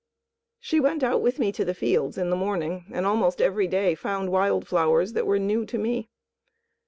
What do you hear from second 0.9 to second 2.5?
out with me to the fields in the